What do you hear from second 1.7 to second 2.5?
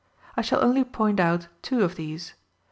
of these.